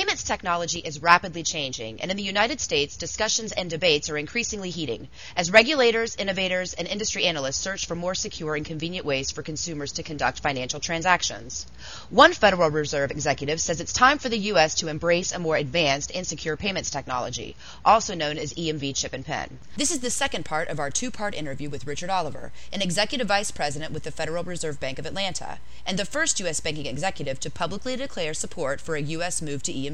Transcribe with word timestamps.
Payments 0.00 0.24
technology 0.24 0.78
is 0.78 1.02
rapidly 1.02 1.42
changing, 1.42 2.00
and 2.00 2.10
in 2.10 2.16
the 2.16 2.22
United 2.22 2.58
States, 2.58 2.96
discussions 2.96 3.52
and 3.52 3.68
debates 3.68 4.08
are 4.08 4.16
increasingly 4.16 4.70
heating 4.70 5.08
as 5.36 5.50
regulators, 5.50 6.16
innovators, 6.16 6.72
and 6.72 6.88
industry 6.88 7.26
analysts 7.26 7.58
search 7.58 7.84
for 7.84 7.94
more 7.94 8.14
secure 8.14 8.54
and 8.54 8.64
convenient 8.64 9.04
ways 9.04 9.30
for 9.30 9.42
consumers 9.42 9.92
to 9.92 10.02
conduct 10.02 10.40
financial 10.40 10.80
transactions. 10.80 11.66
One 12.08 12.32
Federal 12.32 12.70
Reserve 12.70 13.10
executive 13.10 13.60
says 13.60 13.78
it's 13.78 13.92
time 13.92 14.16
for 14.16 14.30
the 14.30 14.38
U.S. 14.38 14.76
to 14.76 14.88
embrace 14.88 15.32
a 15.32 15.38
more 15.38 15.56
advanced 15.56 16.12
and 16.14 16.26
secure 16.26 16.56
payments 16.56 16.88
technology, 16.88 17.54
also 17.84 18.14
known 18.14 18.38
as 18.38 18.54
EMV 18.54 18.96
chip 18.96 19.12
and 19.12 19.26
PIN. 19.26 19.58
This 19.76 19.90
is 19.90 20.00
the 20.00 20.08
second 20.08 20.46
part 20.46 20.68
of 20.68 20.80
our 20.80 20.90
two 20.90 21.10
part 21.10 21.34
interview 21.34 21.68
with 21.68 21.86
Richard 21.86 22.08
Oliver, 22.08 22.52
an 22.72 22.80
executive 22.80 23.28
vice 23.28 23.50
president 23.50 23.92
with 23.92 24.04
the 24.04 24.10
Federal 24.10 24.44
Reserve 24.44 24.80
Bank 24.80 24.98
of 24.98 25.04
Atlanta, 25.04 25.58
and 25.84 25.98
the 25.98 26.06
first 26.06 26.40
U.S. 26.40 26.60
banking 26.60 26.86
executive 26.86 27.38
to 27.40 27.50
publicly 27.50 27.96
declare 27.96 28.32
support 28.32 28.80
for 28.80 28.96
a 28.96 29.02
U.S. 29.02 29.42
move 29.42 29.62
to 29.64 29.74
EMV. 29.74 29.89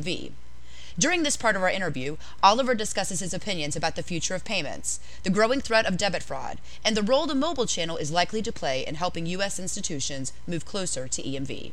During 0.98 1.22
this 1.22 1.36
part 1.36 1.57
of 1.57 1.62
our 1.62 1.71
interview, 1.71 2.16
Oliver 2.43 2.75
discusses 2.75 3.21
his 3.21 3.34
opinions 3.34 3.76
about 3.76 3.96
the 3.96 4.02
future 4.02 4.34
of 4.34 4.44
payments, 4.44 4.98
the 5.25 5.30
growing 5.30 5.61
threat 5.61 5.84
of 5.84 5.98
debit 5.98 6.22
fraud, 6.22 6.58
and 6.82 6.96
the 6.96 7.02
role 7.02 7.26
the 7.26 7.34
mobile 7.34 7.66
channel 7.66 7.98
is 7.98 8.11
likely 8.11 8.40
to 8.40 8.52
play 8.52 8.86
in 8.86 8.94
helping 8.94 9.26
U.S. 9.26 9.58
institutions 9.58 10.32
move 10.46 10.64
closer 10.64 11.07
to 11.07 11.22
EMV. 11.22 11.72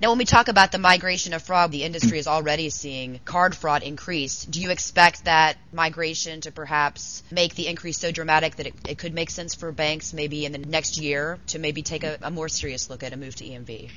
Now, 0.00 0.10
when 0.10 0.18
we 0.18 0.24
talk 0.24 0.46
about 0.46 0.70
the 0.70 0.78
migration 0.78 1.32
of 1.32 1.42
fraud, 1.42 1.72
the 1.72 1.82
industry 1.82 2.20
is 2.20 2.28
already 2.28 2.70
seeing 2.70 3.18
card 3.24 3.56
fraud 3.56 3.82
increase. 3.82 4.44
Do 4.44 4.60
you 4.60 4.70
expect 4.70 5.24
that 5.24 5.56
migration 5.72 6.40
to 6.42 6.52
perhaps 6.52 7.24
make 7.32 7.56
the 7.56 7.66
increase 7.66 7.98
so 7.98 8.12
dramatic 8.12 8.56
that 8.56 8.68
it, 8.68 8.74
it 8.88 8.98
could 8.98 9.12
make 9.12 9.30
sense 9.30 9.56
for 9.56 9.72
banks 9.72 10.12
maybe 10.12 10.44
in 10.44 10.52
the 10.52 10.58
next 10.58 10.98
year 10.98 11.38
to 11.48 11.58
maybe 11.58 11.82
take 11.82 12.04
a, 12.04 12.16
a 12.22 12.30
more 12.30 12.48
serious 12.48 12.88
look 12.88 13.02
at 13.02 13.12
a 13.12 13.16
move 13.16 13.34
to 13.36 13.44
EMV? 13.44 13.90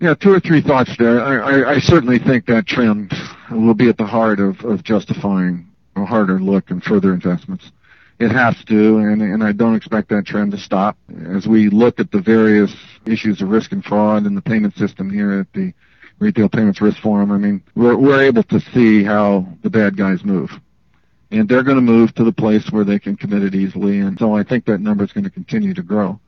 Yeah, 0.00 0.14
two 0.14 0.32
or 0.32 0.40
three 0.40 0.62
thoughts 0.62 0.96
there. 0.98 1.22
I, 1.22 1.36
I, 1.36 1.74
I 1.74 1.78
certainly 1.78 2.18
think 2.18 2.46
that 2.46 2.66
trend 2.66 3.12
will 3.50 3.74
be 3.74 3.90
at 3.90 3.98
the 3.98 4.06
heart 4.06 4.40
of, 4.40 4.58
of 4.64 4.82
justifying 4.82 5.68
a 5.94 6.06
harder 6.06 6.40
look 6.40 6.70
and 6.70 6.82
further 6.82 7.12
investments. 7.12 7.70
It 8.18 8.30
has 8.30 8.56
to, 8.64 8.96
and, 8.98 9.20
and 9.20 9.44
I 9.44 9.52
don't 9.52 9.74
expect 9.74 10.08
that 10.08 10.24
trend 10.24 10.52
to 10.52 10.58
stop. 10.58 10.96
As 11.34 11.46
we 11.46 11.68
look 11.68 12.00
at 12.00 12.10
the 12.10 12.20
various 12.20 12.74
issues 13.04 13.42
of 13.42 13.50
risk 13.50 13.72
and 13.72 13.84
fraud 13.84 14.24
in 14.24 14.34
the 14.34 14.40
payment 14.40 14.74
system 14.76 15.10
here 15.10 15.40
at 15.40 15.52
the 15.52 15.74
Retail 16.18 16.48
Payments 16.48 16.80
Risk 16.80 16.98
Forum, 17.02 17.30
I 17.30 17.36
mean, 17.36 17.62
we're, 17.74 17.96
we're 17.96 18.22
able 18.22 18.42
to 18.44 18.60
see 18.72 19.04
how 19.04 19.46
the 19.62 19.70
bad 19.70 19.98
guys 19.98 20.24
move. 20.24 20.50
And 21.30 21.46
they're 21.46 21.62
going 21.62 21.76
to 21.76 21.82
move 21.82 22.14
to 22.14 22.24
the 22.24 22.32
place 22.32 22.70
where 22.70 22.84
they 22.84 22.98
can 22.98 23.16
commit 23.16 23.42
it 23.42 23.54
easily, 23.54 24.00
and 24.00 24.18
so 24.18 24.34
I 24.34 24.44
think 24.44 24.64
that 24.64 24.80
number 24.80 25.04
is 25.04 25.12
going 25.12 25.24
to 25.24 25.30
continue 25.30 25.74
to 25.74 25.82
grow. 25.82 26.18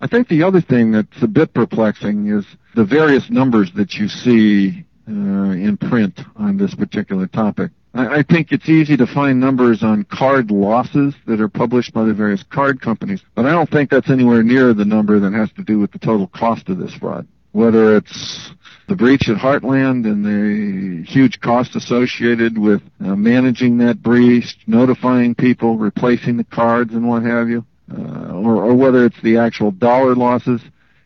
I 0.00 0.06
think 0.06 0.28
the 0.28 0.42
other 0.42 0.60
thing 0.60 0.92
that's 0.92 1.22
a 1.22 1.26
bit 1.26 1.54
perplexing 1.54 2.28
is 2.28 2.44
the 2.74 2.84
various 2.84 3.30
numbers 3.30 3.72
that 3.76 3.94
you 3.94 4.08
see 4.08 4.84
uh, 5.08 5.12
in 5.12 5.78
print 5.78 6.20
on 6.36 6.58
this 6.58 6.74
particular 6.74 7.26
topic. 7.26 7.70
I, 7.94 8.18
I 8.18 8.22
think 8.22 8.52
it's 8.52 8.68
easy 8.68 8.96
to 8.98 9.06
find 9.06 9.40
numbers 9.40 9.82
on 9.82 10.04
card 10.04 10.50
losses 10.50 11.14
that 11.26 11.40
are 11.40 11.48
published 11.48 11.94
by 11.94 12.04
the 12.04 12.12
various 12.12 12.42
card 12.42 12.80
companies, 12.80 13.22
but 13.34 13.46
I 13.46 13.52
don't 13.52 13.70
think 13.70 13.88
that's 13.88 14.10
anywhere 14.10 14.42
near 14.42 14.74
the 14.74 14.84
number 14.84 15.18
that 15.18 15.32
has 15.32 15.50
to 15.52 15.62
do 15.62 15.78
with 15.78 15.92
the 15.92 15.98
total 15.98 16.26
cost 16.26 16.68
of 16.68 16.78
this 16.78 16.94
fraud. 16.94 17.26
Whether 17.52 17.96
it's 17.96 18.50
the 18.88 18.96
breach 18.96 19.30
at 19.30 19.38
Heartland 19.38 20.04
and 20.04 20.22
the 20.22 21.10
huge 21.10 21.40
cost 21.40 21.74
associated 21.74 22.58
with 22.58 22.82
uh, 23.00 23.16
managing 23.16 23.78
that 23.78 24.02
breach, 24.02 24.58
notifying 24.66 25.34
people, 25.34 25.78
replacing 25.78 26.36
the 26.36 26.44
cards 26.44 26.92
and 26.92 27.08
what 27.08 27.22
have 27.22 27.48
you 27.48 27.64
uh, 27.92 28.32
or, 28.32 28.64
or 28.64 28.74
whether 28.74 29.04
it's 29.04 29.20
the 29.22 29.36
actual 29.38 29.70
dollar 29.70 30.14
losses. 30.14 30.60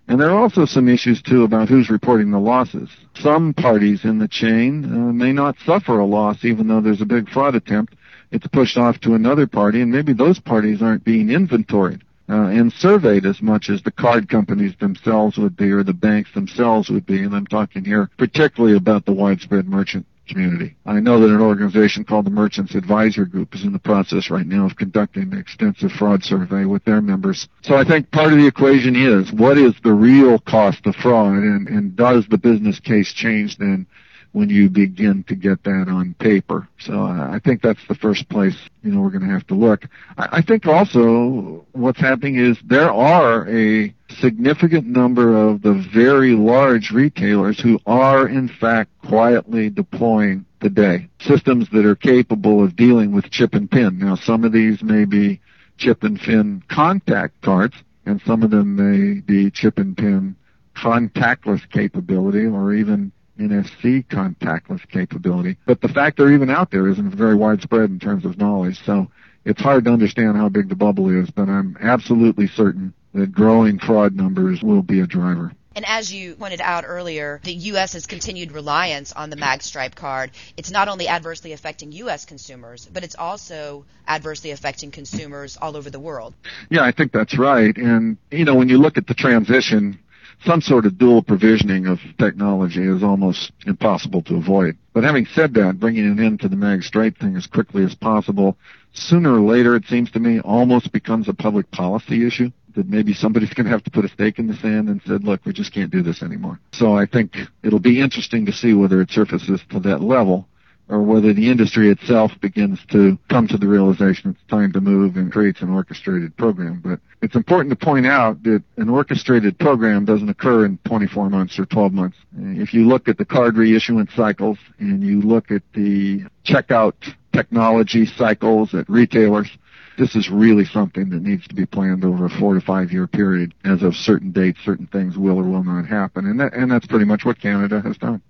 And 0.08 0.20
there 0.20 0.30
are 0.30 0.38
also 0.38 0.64
some 0.64 0.88
issues 0.88 1.22
too 1.22 1.44
about 1.44 1.68
who's 1.68 1.90
reporting 1.90 2.30
the 2.30 2.38
losses. 2.38 2.90
Some 3.14 3.54
parties 3.54 4.04
in 4.04 4.18
the 4.18 4.28
chain 4.28 4.84
uh, 4.84 5.12
may 5.12 5.32
not 5.32 5.56
suffer 5.64 5.98
a 5.98 6.06
loss 6.06 6.44
even 6.44 6.66
though 6.66 6.80
there's 6.80 7.00
a 7.00 7.06
big 7.06 7.28
fraud 7.28 7.54
attempt. 7.54 7.94
It's 8.32 8.46
pushed 8.48 8.76
off 8.76 8.98
to 9.00 9.14
another 9.14 9.46
party 9.46 9.82
and 9.82 9.92
maybe 9.92 10.12
those 10.12 10.40
parties 10.40 10.82
aren't 10.82 11.04
being 11.04 11.30
inventoried. 11.30 12.02
Uh, 12.28 12.46
and 12.46 12.72
surveyed 12.72 13.26
as 13.26 13.42
much 13.42 13.68
as 13.68 13.82
the 13.82 13.90
card 13.90 14.28
companies 14.28 14.72
themselves 14.78 15.36
would 15.36 15.56
be 15.56 15.72
or 15.72 15.82
the 15.82 15.92
banks 15.92 16.32
themselves 16.32 16.88
would 16.88 17.04
be. 17.04 17.24
And 17.24 17.34
I'm 17.34 17.46
talking 17.46 17.84
here 17.84 18.08
particularly 18.18 18.76
about 18.76 19.04
the 19.04 19.12
widespread 19.12 19.66
merchant 19.66 20.06
community. 20.30 20.76
I 20.86 21.00
know 21.00 21.20
that 21.20 21.34
an 21.34 21.40
organization 21.40 22.04
called 22.04 22.26
the 22.26 22.30
Merchants 22.30 22.74
Advisor 22.74 23.24
Group 23.24 23.54
is 23.54 23.64
in 23.64 23.72
the 23.72 23.78
process 23.78 24.30
right 24.30 24.46
now 24.46 24.66
of 24.66 24.76
conducting 24.76 25.32
an 25.32 25.38
extensive 25.38 25.90
fraud 25.92 26.22
survey 26.22 26.64
with 26.64 26.84
their 26.84 27.00
members. 27.00 27.48
So 27.62 27.76
I 27.76 27.84
think 27.84 28.10
part 28.10 28.32
of 28.32 28.38
the 28.38 28.46
equation 28.46 28.96
is 28.96 29.32
what 29.32 29.58
is 29.58 29.74
the 29.82 29.92
real 29.92 30.38
cost 30.38 30.86
of 30.86 30.94
fraud 30.96 31.34
and, 31.34 31.68
and 31.68 31.96
does 31.96 32.26
the 32.28 32.38
business 32.38 32.78
case 32.80 33.12
change 33.12 33.56
then 33.58 33.86
when 34.32 34.48
you 34.48 34.68
begin 34.68 35.24
to 35.24 35.34
get 35.34 35.62
that 35.64 35.86
on 35.88 36.14
paper. 36.20 36.68
So 36.78 36.92
uh, 37.02 37.30
I 37.30 37.40
think 37.44 37.62
that's 37.62 37.84
the 37.88 37.96
first 37.96 38.28
place, 38.28 38.56
you 38.82 38.92
know, 38.92 39.00
we're 39.00 39.10
going 39.10 39.26
to 39.26 39.32
have 39.32 39.46
to 39.48 39.54
look. 39.54 39.86
I, 40.16 40.38
I 40.38 40.42
think 40.42 40.66
also 40.66 41.66
what's 41.72 42.00
happening 42.00 42.36
is 42.36 42.56
there 42.64 42.92
are 42.92 43.48
a 43.48 43.92
significant 44.18 44.86
number 44.86 45.36
of 45.36 45.62
the 45.62 45.84
very 45.92 46.32
large 46.32 46.90
retailers 46.90 47.60
who 47.60 47.78
are 47.86 48.28
in 48.28 48.48
fact 48.48 48.90
quietly 49.06 49.70
deploying 49.70 50.44
today 50.60 51.08
systems 51.20 51.68
that 51.72 51.86
are 51.86 51.96
capable 51.96 52.62
of 52.62 52.76
dealing 52.76 53.12
with 53.12 53.30
chip 53.30 53.54
and 53.54 53.70
pin. 53.70 53.98
Now 53.98 54.16
some 54.16 54.44
of 54.44 54.52
these 54.52 54.82
may 54.82 55.04
be 55.04 55.40
chip 55.78 56.02
and 56.02 56.20
pin 56.20 56.62
contact 56.68 57.40
cards 57.40 57.74
and 58.04 58.20
some 58.26 58.42
of 58.42 58.50
them 58.50 58.76
may 58.76 59.20
be 59.20 59.50
chip 59.50 59.78
and 59.78 59.96
pin 59.96 60.36
contactless 60.76 61.68
capability 61.70 62.44
or 62.46 62.74
even 62.74 63.12
NFC 63.40 64.06
contactless 64.06 64.86
capability. 64.88 65.56
But 65.66 65.80
the 65.80 65.88
fact 65.88 66.18
they're 66.18 66.32
even 66.32 66.50
out 66.50 66.70
there 66.70 66.88
isn't 66.88 67.14
very 67.14 67.34
widespread 67.34 67.90
in 67.90 67.98
terms 67.98 68.24
of 68.24 68.38
knowledge. 68.38 68.80
So 68.84 69.08
it's 69.44 69.62
hard 69.62 69.84
to 69.84 69.90
understand 69.90 70.36
how 70.36 70.48
big 70.48 70.68
the 70.68 70.76
bubble 70.76 71.08
is, 71.08 71.30
but 71.30 71.48
I'm 71.48 71.76
absolutely 71.80 72.46
certain 72.46 72.94
that 73.14 73.32
growing 73.32 73.78
fraud 73.78 74.14
numbers 74.14 74.62
will 74.62 74.82
be 74.82 75.00
a 75.00 75.06
driver. 75.06 75.52
And 75.74 75.84
as 75.86 76.12
you 76.12 76.34
pointed 76.34 76.60
out 76.60 76.84
earlier, 76.86 77.40
the 77.44 77.52
U.S.'s 77.52 78.06
continued 78.06 78.50
reliance 78.50 79.12
on 79.12 79.30
the 79.30 79.36
MagStripe 79.36 79.94
card, 79.94 80.32
it's 80.56 80.70
not 80.70 80.88
only 80.88 81.06
adversely 81.06 81.52
affecting 81.52 81.92
U.S. 81.92 82.24
consumers, 82.24 82.88
but 82.92 83.04
it's 83.04 83.14
also 83.14 83.84
adversely 84.06 84.50
affecting 84.50 84.90
consumers 84.90 85.56
all 85.56 85.76
over 85.76 85.88
the 85.88 86.00
world. 86.00 86.34
Yeah, 86.70 86.82
I 86.82 86.90
think 86.90 87.12
that's 87.12 87.38
right. 87.38 87.76
And, 87.76 88.16
you 88.32 88.44
know, 88.44 88.56
when 88.56 88.68
you 88.68 88.78
look 88.78 88.98
at 88.98 89.06
the 89.06 89.14
transition, 89.14 90.00
some 90.44 90.60
sort 90.60 90.86
of 90.86 90.98
dual 90.98 91.22
provisioning 91.22 91.86
of 91.86 91.98
technology 92.18 92.82
is 92.82 93.02
almost 93.02 93.52
impossible 93.66 94.22
to 94.22 94.36
avoid. 94.36 94.76
But 94.92 95.04
having 95.04 95.26
said 95.26 95.54
that, 95.54 95.78
bringing 95.78 96.06
an 96.06 96.18
end 96.18 96.40
to 96.40 96.48
the 96.48 96.56
MagStripe 96.56 97.18
thing 97.18 97.36
as 97.36 97.46
quickly 97.46 97.84
as 97.84 97.94
possible, 97.94 98.56
sooner 98.92 99.34
or 99.34 99.40
later, 99.40 99.76
it 99.76 99.84
seems 99.84 100.10
to 100.12 100.20
me, 100.20 100.40
almost 100.40 100.92
becomes 100.92 101.28
a 101.28 101.34
public 101.34 101.70
policy 101.70 102.26
issue 102.26 102.50
that 102.74 102.88
maybe 102.88 103.12
somebody's 103.12 103.50
going 103.54 103.66
to 103.66 103.70
have 103.70 103.84
to 103.84 103.90
put 103.90 104.04
a 104.04 104.08
stake 104.08 104.38
in 104.38 104.46
the 104.46 104.56
sand 104.56 104.88
and 104.88 105.00
said, 105.06 105.24
look, 105.24 105.44
we 105.44 105.52
just 105.52 105.72
can't 105.72 105.90
do 105.90 106.02
this 106.02 106.22
anymore. 106.22 106.58
So 106.72 106.96
I 106.96 107.06
think 107.06 107.36
it'll 107.62 107.78
be 107.78 108.00
interesting 108.00 108.46
to 108.46 108.52
see 108.52 108.72
whether 108.72 109.00
it 109.00 109.10
surfaces 109.10 109.60
to 109.70 109.80
that 109.80 110.00
level 110.00 110.48
or 110.90 111.02
whether 111.02 111.32
the 111.32 111.48
industry 111.48 111.88
itself 111.88 112.32
begins 112.40 112.80
to 112.90 113.16
come 113.28 113.46
to 113.46 113.56
the 113.56 113.66
realization 113.66 114.30
it's 114.30 114.50
time 114.50 114.72
to 114.72 114.80
move 114.80 115.16
and 115.16 115.32
creates 115.32 115.62
an 115.62 115.70
orchestrated 115.70 116.36
program. 116.36 116.80
But 116.84 116.98
it's 117.22 117.36
important 117.36 117.70
to 117.70 117.84
point 117.84 118.06
out 118.06 118.42
that 118.42 118.62
an 118.76 118.88
orchestrated 118.88 119.58
program 119.58 120.04
doesn't 120.04 120.28
occur 120.28 120.64
in 120.66 120.78
24 120.86 121.30
months 121.30 121.58
or 121.58 121.66
12 121.66 121.92
months. 121.92 122.16
If 122.36 122.74
you 122.74 122.88
look 122.88 123.08
at 123.08 123.18
the 123.18 123.24
card 123.24 123.54
reissuance 123.54 124.14
cycles 124.16 124.58
and 124.80 125.02
you 125.02 125.20
look 125.20 125.52
at 125.52 125.62
the 125.74 126.24
checkout 126.44 126.94
technology 127.32 128.04
cycles 128.04 128.74
at 128.74 128.88
retailers, 128.90 129.48
this 129.96 130.16
is 130.16 130.28
really 130.28 130.64
something 130.64 131.10
that 131.10 131.22
needs 131.22 131.46
to 131.46 131.54
be 131.54 131.66
planned 131.66 132.04
over 132.04 132.24
a 132.24 132.30
four 132.30 132.54
to 132.54 132.60
five 132.60 132.90
year 132.90 133.06
period. 133.06 133.54
As 133.64 133.82
of 133.82 133.94
certain 133.94 134.32
dates, 134.32 134.58
certain 134.64 134.86
things 134.88 135.16
will 135.16 135.38
or 135.38 135.44
will 135.44 135.62
not 135.62 135.86
happen, 135.86 136.26
and 136.26 136.40
that, 136.40 136.54
and 136.54 136.70
that's 136.70 136.86
pretty 136.86 137.04
much 137.04 137.24
what 137.24 137.38
Canada 137.38 137.80
has 137.82 137.96
done. 137.98 138.22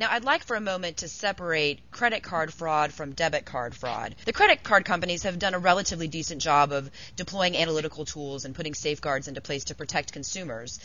Now, 0.00 0.08
I'd 0.10 0.24
like 0.24 0.44
for 0.44 0.56
a 0.56 0.62
moment 0.62 0.96
to 0.98 1.08
separate 1.08 1.90
credit 1.90 2.22
card 2.22 2.54
fraud 2.54 2.90
from 2.90 3.12
debit 3.12 3.44
card 3.44 3.74
fraud. 3.74 4.16
The 4.24 4.32
credit 4.32 4.62
card 4.62 4.86
companies 4.86 5.24
have 5.24 5.38
done 5.38 5.52
a 5.52 5.58
relatively 5.58 6.08
decent 6.08 6.40
job 6.40 6.72
of 6.72 6.90
deploying 7.16 7.54
analytical 7.54 8.06
tools 8.06 8.46
and 8.46 8.54
putting 8.54 8.72
safeguards 8.72 9.28
into 9.28 9.42
place 9.42 9.64
to 9.64 9.74
protect 9.74 10.14
consumers. 10.14 10.80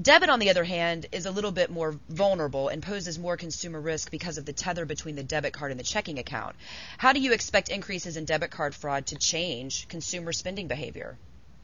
Debit, 0.00 0.28
on 0.28 0.38
the 0.38 0.50
other 0.50 0.64
hand, 0.64 1.06
is 1.12 1.24
a 1.24 1.30
little 1.30 1.50
bit 1.50 1.70
more 1.70 1.98
vulnerable 2.10 2.68
and 2.68 2.82
poses 2.82 3.18
more 3.18 3.38
consumer 3.38 3.80
risk 3.80 4.10
because 4.10 4.36
of 4.36 4.44
the 4.44 4.52
tether 4.52 4.84
between 4.84 5.16
the 5.16 5.22
debit 5.22 5.54
card 5.54 5.70
and 5.70 5.80
the 5.80 5.84
checking 5.84 6.18
account. 6.18 6.54
How 6.98 7.14
do 7.14 7.20
you 7.20 7.32
expect 7.32 7.70
increases 7.70 8.18
in 8.18 8.26
debit 8.26 8.50
card 8.50 8.74
fraud 8.74 9.06
to 9.06 9.16
change 9.16 9.88
consumer 9.88 10.30
spending 10.30 10.68
behavior? 10.68 11.16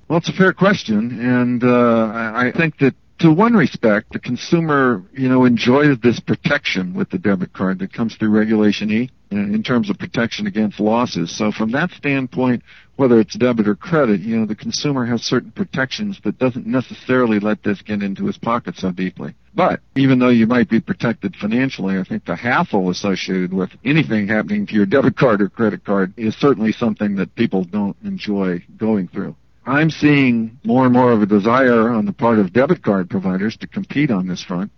Well, 0.09 0.21
it's 0.21 0.31
a 0.31 0.33
fair 0.33 0.55
question, 0.55 1.21
and 1.21 1.63
uh, 1.63 2.33
I 2.35 2.51
think 2.57 2.79
that 2.79 2.95
to 3.19 3.33
one 3.33 3.55
respect, 3.55 4.13
the 4.13 4.19
consumer, 4.19 5.03
you 5.13 5.29
know, 5.29 5.45
enjoys 5.45 5.99
this 6.01 6.21
protection 6.21 6.95
with 6.95 7.11
the 7.11 7.19
debit 7.19 7.53
card 7.53 7.79
that 7.81 7.93
comes 7.93 8.15
through 8.17 8.31
Regulation 8.31 8.91
E. 8.91 9.11
in 9.31 9.63
terms 9.63 9.91
of 9.91 9.99
protection 9.99 10.47
against 10.47 10.81
losses. 10.81 11.37
So 11.37 11.53
from 11.53 11.71
that 11.73 11.91
standpoint, 11.91 12.63
whether 12.97 13.21
it's 13.21 13.35
debit 13.37 13.69
or 13.69 13.75
credit, 13.75 14.21
you 14.21 14.37
know, 14.39 14.47
the 14.47 14.55
consumer 14.55 15.05
has 15.05 15.23
certain 15.23 15.51
protections 15.51 16.19
that 16.25 16.39
doesn't 16.39 16.67
necessarily 16.67 17.39
let 17.39 17.63
this 17.63 17.83
get 17.83 18.03
into 18.03 18.27
his 18.27 18.39
pocket 18.39 18.77
so 18.77 18.91
deeply. 18.91 19.35
But 19.55 19.81
even 19.97 20.19
though 20.19 20.29
you 20.29 20.47
might 20.47 20.71
be 20.71 20.81
protected 20.81 21.35
financially, 21.37 21.99
I 21.99 22.05
think 22.05 22.25
the 22.25 22.37
hassle 22.37 22.91
associated 22.91 23.53
with 23.53 23.71
anything 23.85 24.29
happening 24.29 24.67
to 24.67 24.75
your 24.75 24.87
debit 24.87 25.17
card 25.17 25.43
or 25.43 25.49
credit 25.49 25.85
card 25.85 26.15
is 26.17 26.35
certainly 26.37 26.73
something 26.73 27.17
that 27.17 27.35
people 27.35 27.65
don't 27.65 27.97
enjoy 28.05 28.65
going 28.77 29.09
through. 29.09 29.35
I'm 29.69 29.91
seeing 29.91 30.59
more 30.65 30.85
and 30.85 30.95
more 30.95 31.13
of 31.13 31.21
a 31.21 31.27
desire 31.27 31.91
on 31.91 32.07
the 32.07 32.13
part 32.13 32.39
of 32.39 32.55
debit 32.55 32.83
card 32.83 33.11
providers 33.11 33.55
to 33.59 33.67
compete 33.67 34.11
on 34.11 34.27
this 34.27 34.43
front. 34.43 34.73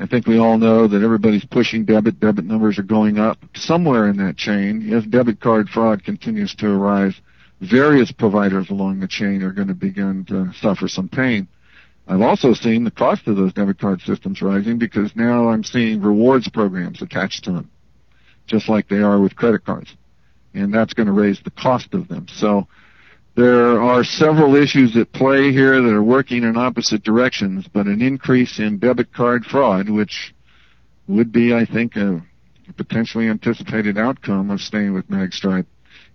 I 0.00 0.06
think 0.06 0.26
we 0.26 0.36
all 0.36 0.58
know 0.58 0.88
that 0.88 1.00
everybody's 1.00 1.44
pushing 1.44 1.84
debit. 1.84 2.18
Debit 2.18 2.44
numbers 2.44 2.76
are 2.80 2.82
going 2.82 3.18
up. 3.18 3.38
Somewhere 3.54 4.08
in 4.08 4.16
that 4.16 4.36
chain, 4.36 4.92
as 4.92 5.04
debit 5.04 5.40
card 5.40 5.68
fraud 5.68 6.02
continues 6.02 6.56
to 6.56 6.66
arise, 6.66 7.14
various 7.60 8.10
providers 8.10 8.68
along 8.68 8.98
the 8.98 9.06
chain 9.06 9.44
are 9.44 9.52
going 9.52 9.68
to 9.68 9.74
begin 9.74 10.24
to 10.24 10.52
suffer 10.54 10.88
some 10.88 11.08
pain. 11.08 11.46
I've 12.08 12.20
also 12.20 12.52
seen 12.52 12.82
the 12.82 12.90
cost 12.90 13.28
of 13.28 13.36
those 13.36 13.52
debit 13.52 13.78
card 13.78 14.00
systems 14.00 14.42
rising 14.42 14.76
because 14.76 15.14
now 15.14 15.50
I'm 15.50 15.62
seeing 15.62 16.02
rewards 16.02 16.48
programs 16.48 17.00
attached 17.00 17.44
to 17.44 17.52
them, 17.52 17.70
just 18.48 18.68
like 18.68 18.88
they 18.88 19.02
are 19.02 19.20
with 19.20 19.36
credit 19.36 19.64
cards. 19.64 19.94
And 20.52 20.74
that's 20.74 20.94
going 20.94 21.06
to 21.06 21.12
raise 21.12 21.40
the 21.44 21.50
cost 21.52 21.94
of 21.94 22.08
them. 22.08 22.26
So 22.28 22.66
there 23.36 23.82
are 23.82 24.02
several 24.02 24.56
issues 24.56 24.96
at 24.96 25.12
play 25.12 25.52
here 25.52 25.82
that 25.82 25.92
are 25.92 26.02
working 26.02 26.42
in 26.42 26.56
opposite 26.56 27.02
directions, 27.02 27.66
but 27.72 27.86
an 27.86 28.00
increase 28.00 28.58
in 28.58 28.78
debit 28.78 29.12
card 29.12 29.44
fraud, 29.44 29.90
which 29.90 30.34
would 31.06 31.32
be, 31.32 31.54
I 31.54 31.66
think, 31.66 31.96
a 31.96 32.24
potentially 32.76 33.28
anticipated 33.28 33.98
outcome 33.98 34.50
of 34.50 34.60
staying 34.60 34.94
with 34.94 35.08
MagStripe, 35.08 35.66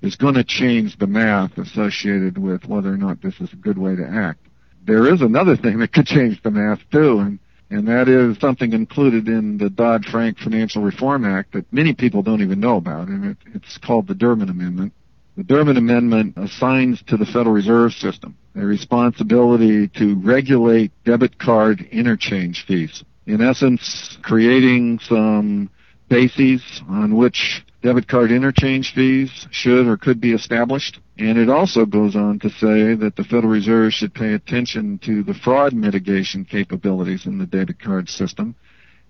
is 0.01 0.15
going 0.15 0.33
to 0.33 0.44
change 0.44 0.97
the 0.97 1.06
math 1.06 1.57
associated 1.59 2.39
with 2.39 2.65
whether 2.65 2.91
or 2.91 2.97
not 2.97 3.21
this 3.21 3.39
is 3.39 3.53
a 3.53 3.57
good 3.57 3.77
way 3.77 3.95
to 3.95 4.06
act. 4.06 4.39
There 4.83 5.13
is 5.13 5.21
another 5.21 5.56
thing 5.56 5.77
that 5.77 5.94
could 5.94 6.07
change 6.07 6.41
the 6.41 6.51
math 6.51 6.79
too, 6.91 7.19
and 7.19 7.39
and 7.69 7.88
that 7.88 8.09
is 8.09 8.38
something 8.39 8.73
included 8.73 9.29
in 9.29 9.57
the 9.57 9.69
Dodd-Frank 9.69 10.39
Financial 10.39 10.81
Reform 10.81 11.23
Act 11.23 11.53
that 11.53 11.71
many 11.71 11.94
people 11.94 12.21
don't 12.21 12.41
even 12.41 12.59
know 12.59 12.75
about, 12.75 13.07
and 13.07 13.23
it, 13.23 13.38
it's 13.53 13.77
called 13.77 14.07
the 14.07 14.13
Durbin 14.13 14.50
Amendment. 14.50 14.91
The 15.38 15.44
Durbin 15.44 15.78
Amendment 15.78 16.33
assigns 16.36 17.01
to 17.04 17.16
the 17.16 17.25
Federal 17.25 17.54
Reserve 17.54 17.94
System 17.94 18.36
a 18.54 18.66
responsibility 18.66 19.88
to 19.88 20.16
regulate 20.16 20.92
debit 21.06 21.39
card 21.39 21.88
interchange 21.89 22.66
fees. 22.66 23.01
In 23.28 23.39
essence, 23.39 24.18
creating 24.24 25.00
some 25.00 25.69
bases 26.10 26.62
on 26.89 27.16
which 27.16 27.63
debit 27.81 28.10
card 28.10 28.30
interchange 28.30 28.94
fees 28.94 29.48
should 29.51 29.88
or 29.88 29.95
could 29.95 30.19
be 30.19 30.33
established. 30.33 31.00
And 31.18 31.38
it 31.38 31.50
also 31.50 31.86
goes 31.86 32.18
on 32.18 32.39
to 32.39 32.50
say 32.50 32.94
that 32.95 33.13
the 33.16 33.24
Federal 33.24 33.54
Reserve 33.54 33.94
should 33.94 34.13
pay 34.13 34.33
attention 34.33 35.00
to 35.06 35.24
the 35.24 35.33
fraud 35.33 35.72
mitigation 35.72 36.44
capabilities 36.44 37.25
in 37.25 37.38
the 37.38 37.45
debit 37.45 37.80
card 37.80 38.10
system 38.10 38.54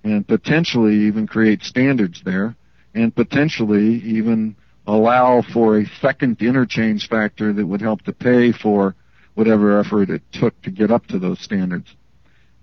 and 0.04 0.28
potentially 0.28 0.94
even 0.94 1.26
create 1.26 1.64
standards 1.64 2.22
there 2.24 2.56
and 2.94 3.16
potentially 3.16 3.96
even 4.04 4.56
allow 4.88 5.42
for 5.42 5.80
a 5.80 5.86
second 6.02 6.42
interchange 6.42 7.08
factor 7.08 7.54
that 7.54 7.66
would 7.66 7.82
help 7.82 8.02
to 8.04 8.14
pay 8.14 8.52
for 8.52 8.96
whatever 9.36 9.80
effort 9.80 10.10
it 10.10 10.22
took 10.32 10.60
to 10.62 10.72
get 10.72 10.92
up 10.92 11.06
to 11.08 11.20
those 11.20 11.40
standards. 11.40 11.96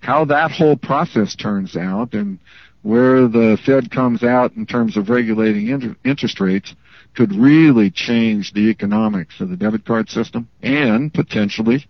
How 0.01 0.25
that 0.27 0.51
whole 0.51 0.77
process 0.77 1.35
turns 1.35 1.77
out 1.77 2.13
and 2.13 2.39
where 2.83 3.27
the 3.27 3.59
Fed 3.65 3.91
comes 3.91 4.23
out 4.23 4.55
in 4.55 4.67
terms 4.67 4.97
of 4.97 5.09
regulating 5.09 5.69
inter- 5.69 5.97
interest 6.05 6.41
rates 6.41 6.75
could 7.15 7.35
really 7.35 7.91
change 7.91 8.53
the 8.53 8.71
economics 8.71 9.41
of 9.41 9.49
the 9.49 9.57
debit 9.57 9.85
card 9.85 10.09
system 10.09 10.49
and 10.63 11.13
potentially 11.13 11.85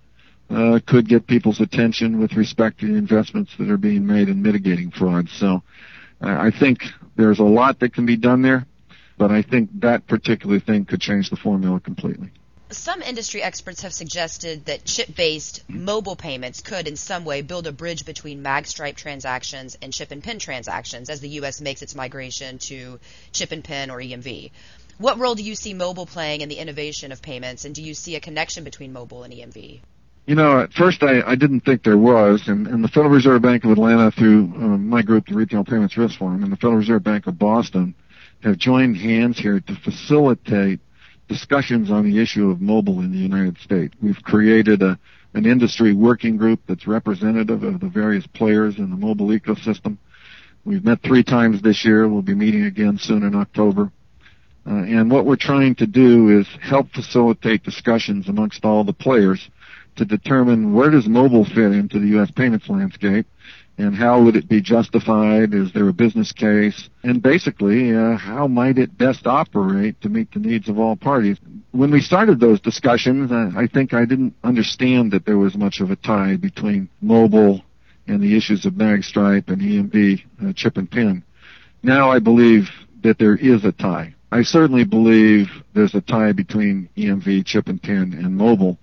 uh, 0.50 0.80
could 0.86 1.08
get 1.08 1.26
people's 1.26 1.60
attention 1.60 2.18
with 2.18 2.32
respect 2.32 2.80
to 2.80 2.86
the 2.86 2.94
investments 2.96 3.52
that 3.58 3.70
are 3.70 3.76
being 3.76 4.06
made 4.06 4.28
in 4.28 4.42
mitigating 4.42 4.90
fraud. 4.90 5.28
So 5.28 5.62
uh, 6.22 6.28
I 6.28 6.50
think 6.50 6.80
there's 7.16 7.38
a 7.38 7.44
lot 7.44 7.80
that 7.80 7.92
can 7.92 8.06
be 8.06 8.16
done 8.16 8.40
there. 8.40 8.66
But 9.18 9.32
I 9.32 9.42
think 9.42 9.68
that 9.80 10.06
particular 10.06 10.60
thing 10.60 10.84
could 10.84 11.00
change 11.00 11.28
the 11.28 11.36
formula 11.36 11.80
completely. 11.80 12.30
Some 12.70 13.00
industry 13.00 13.42
experts 13.42 13.82
have 13.82 13.94
suggested 13.94 14.66
that 14.66 14.84
chip 14.84 15.14
based 15.16 15.64
mobile 15.68 16.16
payments 16.16 16.60
could, 16.60 16.86
in 16.86 16.96
some 16.96 17.24
way, 17.24 17.40
build 17.40 17.66
a 17.66 17.72
bridge 17.72 18.04
between 18.04 18.44
MagStripe 18.44 18.94
transactions 18.94 19.76
and 19.80 19.92
chip 19.92 20.10
and 20.10 20.22
pin 20.22 20.38
transactions 20.38 21.08
as 21.08 21.20
the 21.20 21.30
U.S. 21.40 21.60
makes 21.60 21.80
its 21.82 21.94
migration 21.94 22.58
to 22.58 23.00
chip 23.32 23.52
and 23.52 23.64
pin 23.64 23.90
or 23.90 23.98
EMV. 23.98 24.50
What 24.98 25.18
role 25.18 25.34
do 25.34 25.42
you 25.42 25.54
see 25.54 25.74
mobile 25.74 26.06
playing 26.06 26.42
in 26.42 26.48
the 26.48 26.56
innovation 26.56 27.10
of 27.10 27.22
payments, 27.22 27.64
and 27.64 27.74
do 27.74 27.82
you 27.82 27.94
see 27.94 28.16
a 28.16 28.20
connection 28.20 28.64
between 28.64 28.92
mobile 28.92 29.22
and 29.22 29.32
EMV? 29.32 29.80
You 30.26 30.34
know, 30.34 30.60
at 30.60 30.74
first 30.74 31.02
I, 31.02 31.22
I 31.22 31.36
didn't 31.36 31.60
think 31.60 31.84
there 31.84 31.96
was, 31.96 32.48
and, 32.48 32.66
and 32.66 32.84
the 32.84 32.88
Federal 32.88 33.08
Reserve 33.08 33.40
Bank 33.40 33.64
of 33.64 33.70
Atlanta, 33.70 34.10
through 34.10 34.52
uh, 34.56 34.76
my 34.76 35.00
group, 35.00 35.26
the 35.26 35.34
Retail 35.34 35.64
Payments 35.64 35.96
Risk 35.96 36.18
Forum, 36.18 36.42
and 36.42 36.52
the 36.52 36.56
Federal 36.56 36.76
Reserve 36.76 37.02
Bank 37.02 37.26
of 37.26 37.38
Boston, 37.38 37.94
have 38.42 38.56
joined 38.56 38.96
hands 38.96 39.38
here 39.38 39.60
to 39.60 39.74
facilitate 39.84 40.80
discussions 41.28 41.90
on 41.90 42.04
the 42.04 42.20
issue 42.20 42.50
of 42.50 42.60
mobile 42.60 43.00
in 43.00 43.12
the 43.12 43.18
United 43.18 43.58
States. 43.58 43.94
We've 44.00 44.22
created 44.22 44.82
a, 44.82 44.98
an 45.34 45.44
industry 45.44 45.92
working 45.92 46.36
group 46.36 46.60
that's 46.66 46.86
representative 46.86 47.62
of 47.62 47.80
the 47.80 47.88
various 47.88 48.26
players 48.26 48.78
in 48.78 48.90
the 48.90 48.96
mobile 48.96 49.28
ecosystem. 49.28 49.98
We've 50.64 50.84
met 50.84 51.02
three 51.02 51.22
times 51.22 51.62
this 51.62 51.84
year. 51.84 52.08
We'll 52.08 52.22
be 52.22 52.34
meeting 52.34 52.64
again 52.64 52.98
soon 52.98 53.22
in 53.22 53.34
October. 53.34 53.90
Uh, 54.66 54.82
and 54.82 55.10
what 55.10 55.24
we're 55.24 55.36
trying 55.36 55.74
to 55.76 55.86
do 55.86 56.38
is 56.38 56.46
help 56.60 56.90
facilitate 56.90 57.62
discussions 57.62 58.28
amongst 58.28 58.64
all 58.64 58.84
the 58.84 58.92
players 58.92 59.48
to 59.98 60.04
determine 60.04 60.74
where 60.74 60.90
does 60.90 61.06
mobile 61.06 61.44
fit 61.44 61.72
into 61.72 61.98
the 61.98 62.08
U.S. 62.08 62.30
payments 62.30 62.68
landscape 62.68 63.26
and 63.78 63.94
how 63.94 64.20
would 64.22 64.34
it 64.34 64.48
be 64.48 64.60
justified? 64.60 65.54
Is 65.54 65.72
there 65.72 65.88
a 65.88 65.92
business 65.92 66.32
case? 66.32 66.90
And 67.04 67.22
basically, 67.22 67.94
uh, 67.94 68.16
how 68.16 68.48
might 68.48 68.76
it 68.76 68.98
best 68.98 69.26
operate 69.26 70.00
to 70.00 70.08
meet 70.08 70.32
the 70.32 70.40
needs 70.40 70.68
of 70.68 70.80
all 70.80 70.96
parties? 70.96 71.38
When 71.70 71.92
we 71.92 72.00
started 72.00 72.40
those 72.40 72.60
discussions, 72.60 73.30
uh, 73.30 73.50
I 73.56 73.68
think 73.68 73.94
I 73.94 74.04
didn't 74.04 74.34
understand 74.42 75.12
that 75.12 75.24
there 75.24 75.38
was 75.38 75.56
much 75.56 75.80
of 75.80 75.92
a 75.92 75.96
tie 75.96 76.36
between 76.36 76.88
mobile 77.00 77.62
and 78.08 78.20
the 78.20 78.36
issues 78.36 78.66
of 78.66 78.72
MagStripe 78.72 79.48
and 79.48 79.62
EMV 79.62 80.24
uh, 80.44 80.52
chip 80.54 80.76
and 80.76 80.90
pin. 80.90 81.22
Now 81.82 82.10
I 82.10 82.18
believe 82.18 82.68
that 83.04 83.18
there 83.18 83.36
is 83.36 83.64
a 83.64 83.72
tie. 83.72 84.14
I 84.32 84.42
certainly 84.42 84.84
believe 84.84 85.46
there's 85.74 85.94
a 85.94 86.00
tie 86.00 86.32
between 86.32 86.88
EMV 86.96 87.46
chip 87.46 87.68
and 87.68 87.80
pin 87.80 88.12
and 88.12 88.36
mobile 88.36 88.76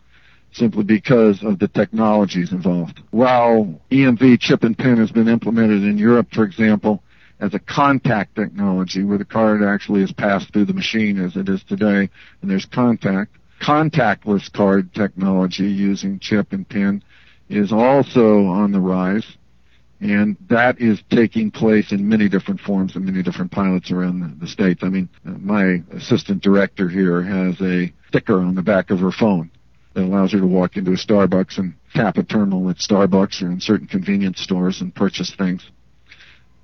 simply 0.55 0.83
because 0.83 1.43
of 1.43 1.59
the 1.59 1.67
technologies 1.67 2.51
involved. 2.51 3.01
While 3.11 3.79
EMV 3.91 4.39
chip 4.39 4.63
and 4.63 4.77
pin 4.77 4.97
has 4.97 5.11
been 5.11 5.27
implemented 5.27 5.83
in 5.83 5.97
Europe, 5.97 6.27
for 6.31 6.43
example, 6.43 7.03
as 7.39 7.53
a 7.53 7.59
contact 7.59 8.35
technology 8.35 9.03
where 9.03 9.17
the 9.17 9.25
card 9.25 9.61
actually 9.61 10.01
is 10.01 10.13
passed 10.13 10.51
through 10.53 10.65
the 10.65 10.73
machine 10.73 11.19
as 11.19 11.35
it 11.35 11.49
is 11.49 11.63
today 11.63 12.09
and 12.41 12.49
there's 12.49 12.65
contact, 12.65 13.35
contactless 13.61 14.51
card 14.51 14.93
technology 14.93 15.67
using 15.67 16.19
chip 16.19 16.53
and 16.53 16.67
pin 16.69 17.03
is 17.49 17.71
also 17.73 18.45
on 18.45 18.71
the 18.71 18.79
rise. 18.79 19.25
And 19.99 20.37
that 20.49 20.79
is 20.79 21.01
taking 21.09 21.51
place 21.51 21.91
in 21.91 22.07
many 22.07 22.29
different 22.29 22.59
forms 22.59 22.95
and 22.95 23.05
many 23.05 23.23
different 23.23 23.51
pilots 23.51 23.91
around 23.91 24.39
the, 24.39 24.47
states. 24.47 24.81
I 24.83 24.89
mean, 24.89 25.09
my 25.23 25.81
assistant 25.91 26.43
director 26.43 26.89
here 26.89 27.21
has 27.21 27.59
a 27.61 27.91
sticker 28.07 28.39
on 28.39 28.55
the 28.55 28.61
back 28.61 28.91
of 28.91 28.99
her 28.99 29.11
phone 29.11 29.49
that 29.95 30.03
allows 30.03 30.33
her 30.33 30.39
to 30.39 30.45
walk 30.45 30.75
into 30.75 30.91
a 30.91 30.95
Starbucks 30.95 31.57
and 31.57 31.73
tap 31.93 32.17
a 32.17 32.23
terminal 32.23 32.69
at 32.69 32.77
Starbucks 32.77 33.41
or 33.41 33.47
in 33.47 33.59
certain 33.59 33.87
convenience 33.87 34.41
stores 34.41 34.81
and 34.81 34.93
purchase 34.93 35.33
things. 35.33 35.71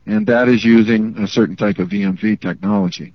And 0.05 0.27
that 0.27 0.49
is 0.49 0.63
using 0.63 1.17
a 1.17 1.27
certain 1.27 1.55
type 1.55 1.79
of 1.79 1.89
EMV 1.89 2.41
technology. 2.41 3.13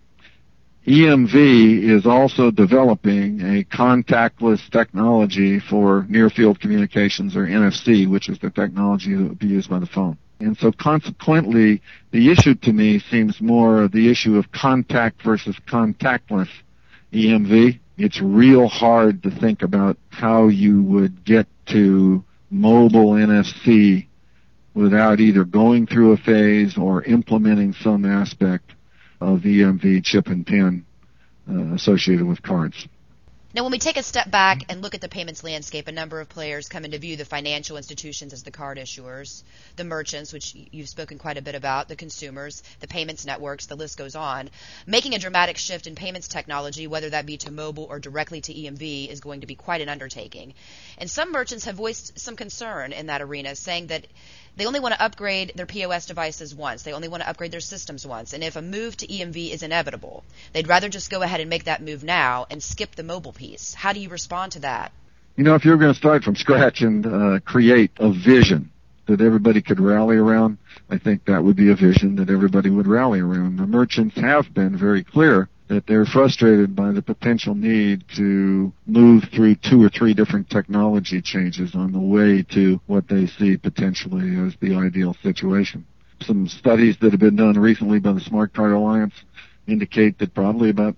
EMV 0.86 1.82
is 1.82 2.06
also 2.06 2.50
developing 2.50 3.40
a 3.40 3.64
contactless 3.64 4.70
technology 4.70 5.58
for 5.58 6.06
near 6.08 6.30
field 6.30 6.60
communications 6.60 7.36
or 7.36 7.46
NFC, 7.46 8.08
which 8.08 8.28
is 8.28 8.38
the 8.38 8.50
technology 8.50 9.14
that 9.14 9.22
would 9.24 9.38
be 9.38 9.48
used 9.48 9.68
by 9.68 9.80
the 9.80 9.86
phone. 9.86 10.16
And 10.38 10.56
so 10.56 10.70
consequently, 10.70 11.82
the 12.12 12.30
issue 12.30 12.54
to 12.54 12.72
me 12.72 13.00
seems 13.00 13.40
more 13.40 13.88
the 13.88 14.08
issue 14.08 14.36
of 14.36 14.50
contact 14.52 15.22
versus 15.22 15.56
contactless 15.66 16.48
EMV 17.12 17.80
it's 17.98 18.20
real 18.20 18.68
hard 18.68 19.22
to 19.22 19.30
think 19.30 19.62
about 19.62 19.96
how 20.10 20.48
you 20.48 20.82
would 20.82 21.24
get 21.24 21.46
to 21.66 22.22
mobile 22.50 23.12
NFC 23.12 24.06
without 24.74 25.20
either 25.20 25.44
going 25.44 25.86
through 25.86 26.12
a 26.12 26.16
phase 26.18 26.76
or 26.76 27.02
implementing 27.04 27.72
some 27.72 28.04
aspect 28.04 28.72
of 29.20 29.40
EMV 29.40 30.04
chip 30.04 30.26
and 30.26 30.46
pin 30.46 30.84
uh, 31.50 31.74
associated 31.74 32.26
with 32.26 32.42
cards. 32.42 32.86
Now, 33.56 33.62
when 33.62 33.72
we 33.72 33.78
take 33.78 33.96
a 33.96 34.02
step 34.02 34.30
back 34.30 34.58
mm-hmm. 34.58 34.70
and 34.70 34.82
look 34.82 34.94
at 34.94 35.00
the 35.00 35.08
payments 35.08 35.42
landscape, 35.42 35.88
a 35.88 35.92
number 35.92 36.20
of 36.20 36.28
players 36.28 36.68
come 36.68 36.84
into 36.84 36.98
view 36.98 37.16
the 37.16 37.24
financial 37.24 37.78
institutions 37.78 38.34
as 38.34 38.42
the 38.42 38.50
card 38.50 38.76
issuers, 38.76 39.42
the 39.76 39.84
merchants, 39.84 40.30
which 40.30 40.54
you've 40.72 40.90
spoken 40.90 41.16
quite 41.16 41.38
a 41.38 41.42
bit 41.42 41.54
about, 41.54 41.88
the 41.88 41.96
consumers, 41.96 42.62
the 42.80 42.86
payments 42.86 43.24
networks, 43.24 43.64
the 43.64 43.74
list 43.74 43.96
goes 43.96 44.14
on. 44.14 44.50
Making 44.86 45.14
a 45.14 45.18
dramatic 45.18 45.56
shift 45.56 45.86
in 45.86 45.94
payments 45.94 46.28
technology, 46.28 46.86
whether 46.86 47.08
that 47.08 47.24
be 47.24 47.38
to 47.38 47.50
mobile 47.50 47.84
or 47.84 47.98
directly 47.98 48.42
to 48.42 48.52
EMV, 48.52 49.08
is 49.08 49.20
going 49.20 49.40
to 49.40 49.46
be 49.46 49.54
quite 49.54 49.80
an 49.80 49.88
undertaking. 49.88 50.52
And 50.98 51.10
some 51.10 51.32
merchants 51.32 51.64
have 51.64 51.76
voiced 51.76 52.18
some 52.18 52.36
concern 52.36 52.92
in 52.92 53.06
that 53.06 53.22
arena, 53.22 53.56
saying 53.56 53.86
that 53.86 54.06
they 54.56 54.66
only 54.66 54.80
want 54.80 54.94
to 54.94 55.02
upgrade 55.02 55.52
their 55.54 55.66
POS 55.66 56.06
devices 56.06 56.54
once. 56.54 56.82
They 56.82 56.92
only 56.92 57.08
want 57.08 57.22
to 57.22 57.28
upgrade 57.28 57.52
their 57.52 57.60
systems 57.60 58.06
once. 58.06 58.32
And 58.32 58.42
if 58.42 58.56
a 58.56 58.62
move 58.62 58.96
to 58.98 59.06
EMV 59.06 59.50
is 59.50 59.62
inevitable, 59.62 60.24
they'd 60.52 60.68
rather 60.68 60.88
just 60.88 61.10
go 61.10 61.20
ahead 61.22 61.40
and 61.40 61.50
make 61.50 61.64
that 61.64 61.82
move 61.82 62.02
now 62.02 62.46
and 62.50 62.62
skip 62.62 62.94
the 62.94 63.02
mobile 63.02 63.32
piece. 63.32 63.45
How 63.76 63.92
do 63.92 64.00
you 64.00 64.08
respond 64.08 64.52
to 64.52 64.60
that? 64.60 64.92
You 65.36 65.44
know, 65.44 65.54
if 65.54 65.64
you're 65.64 65.76
going 65.76 65.92
to 65.92 65.98
start 65.98 66.24
from 66.24 66.34
scratch 66.34 66.80
and 66.80 67.06
uh, 67.06 67.40
create 67.44 67.90
a 67.98 68.10
vision 68.10 68.70
that 69.06 69.20
everybody 69.20 69.62
could 69.62 69.80
rally 69.80 70.16
around, 70.16 70.58
I 70.90 70.98
think 70.98 71.26
that 71.26 71.44
would 71.44 71.56
be 71.56 71.70
a 71.70 71.76
vision 71.76 72.16
that 72.16 72.30
everybody 72.30 72.70
would 72.70 72.86
rally 72.86 73.20
around. 73.20 73.58
The 73.58 73.66
merchants 73.66 74.16
have 74.16 74.52
been 74.54 74.76
very 74.76 75.04
clear 75.04 75.48
that 75.68 75.86
they're 75.86 76.06
frustrated 76.06 76.76
by 76.76 76.92
the 76.92 77.02
potential 77.02 77.54
need 77.54 78.04
to 78.16 78.72
move 78.86 79.24
through 79.34 79.56
two 79.56 79.82
or 79.82 79.88
three 79.88 80.14
different 80.14 80.48
technology 80.48 81.20
changes 81.20 81.74
on 81.74 81.92
the 81.92 82.00
way 82.00 82.44
to 82.54 82.80
what 82.86 83.08
they 83.08 83.26
see 83.26 83.56
potentially 83.56 84.36
as 84.46 84.54
the 84.60 84.74
ideal 84.74 85.14
situation. 85.22 85.84
Some 86.22 86.46
studies 86.48 86.96
that 87.00 87.10
have 87.10 87.20
been 87.20 87.36
done 87.36 87.58
recently 87.58 87.98
by 87.98 88.12
the 88.12 88.20
Smart 88.20 88.54
Card 88.54 88.72
Alliance 88.72 89.14
indicate 89.66 90.18
that 90.18 90.34
probably 90.34 90.70
about 90.70 90.96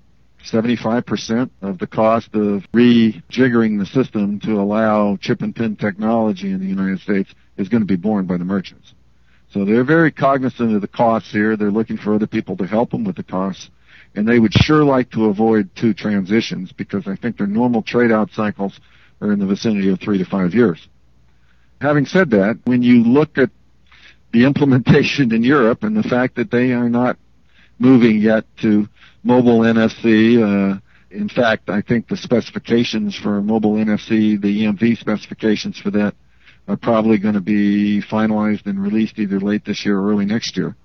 75% 0.50 1.50
of 1.62 1.78
the 1.78 1.86
cost 1.86 2.28
of 2.34 2.64
rejiggering 2.72 3.78
the 3.78 3.86
system 3.86 4.40
to 4.40 4.52
allow 4.60 5.16
chip 5.16 5.42
and 5.42 5.54
pin 5.54 5.76
technology 5.76 6.50
in 6.50 6.60
the 6.60 6.66
United 6.66 7.00
States 7.00 7.34
is 7.56 7.68
going 7.68 7.82
to 7.82 7.86
be 7.86 7.96
borne 7.96 8.26
by 8.26 8.36
the 8.36 8.44
merchants. 8.44 8.94
So 9.50 9.64
they're 9.64 9.84
very 9.84 10.12
cognizant 10.12 10.74
of 10.74 10.80
the 10.80 10.88
costs 10.88 11.32
here. 11.32 11.56
They're 11.56 11.70
looking 11.70 11.96
for 11.96 12.14
other 12.14 12.26
people 12.26 12.56
to 12.58 12.66
help 12.66 12.90
them 12.90 13.04
with 13.04 13.16
the 13.16 13.22
costs 13.22 13.70
and 14.14 14.26
they 14.26 14.38
would 14.38 14.52
sure 14.52 14.84
like 14.84 15.10
to 15.10 15.26
avoid 15.26 15.70
two 15.76 15.94
transitions 15.94 16.72
because 16.72 17.06
I 17.06 17.16
think 17.16 17.36
their 17.38 17.46
normal 17.46 17.82
trade 17.82 18.10
out 18.10 18.30
cycles 18.32 18.78
are 19.20 19.32
in 19.32 19.38
the 19.38 19.46
vicinity 19.46 19.90
of 19.90 20.00
three 20.00 20.18
to 20.18 20.24
five 20.24 20.54
years. 20.54 20.88
Having 21.80 22.06
said 22.06 22.30
that, 22.30 22.58
when 22.64 22.82
you 22.82 23.04
look 23.04 23.38
at 23.38 23.50
the 24.32 24.44
implementation 24.44 25.32
in 25.32 25.42
Europe 25.42 25.82
and 25.82 25.96
the 25.96 26.02
fact 26.02 26.36
that 26.36 26.50
they 26.50 26.72
are 26.72 26.88
not 26.88 27.16
moving 27.78 28.18
yet 28.18 28.44
to 28.62 28.88
mobile 29.22 29.60
NFC, 29.60 30.38
uh, 30.38 30.78
in 31.10 31.28
fact, 31.28 31.70
I 31.70 31.80
think 31.80 32.08
the 32.08 32.16
specifications 32.16 33.16
for 33.16 33.40
mobile 33.40 33.74
NFC, 33.74 34.40
the 34.40 34.64
EMV 34.64 34.98
specifications 34.98 35.78
for 35.78 35.90
that, 35.92 36.14
are 36.66 36.76
probably 36.76 37.18
going 37.18 37.34
to 37.34 37.40
be 37.40 38.02
finalized 38.02 38.66
and 38.66 38.82
released 38.82 39.18
either 39.18 39.40
late 39.40 39.64
this 39.64 39.86
year 39.86 39.98
or 39.98 40.10
early 40.10 40.26
next 40.26 40.56
year 40.56 40.76